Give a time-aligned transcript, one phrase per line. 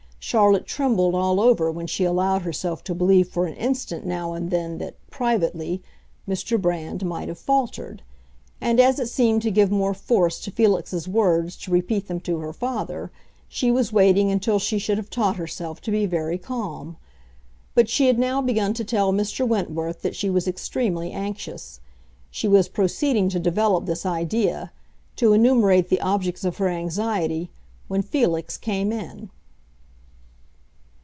[0.23, 4.51] Charlotte trembled all over when she allowed herself to believe for an instant now and
[4.51, 5.81] then that, privately,
[6.29, 6.61] Mr.
[6.61, 8.03] Brand might have faltered;
[8.61, 12.37] and as it seemed to give more force to Felix's words to repeat them to
[12.37, 13.11] her father,
[13.49, 16.97] she was waiting until she should have taught herself to be very calm.
[17.73, 19.45] But she had now begun to tell Mr.
[19.45, 21.81] Wentworth that she was extremely anxious.
[22.29, 24.71] She was proceeding to develop this idea,
[25.15, 27.49] to enumerate the objects of her anxiety,
[27.87, 29.29] when Felix came in.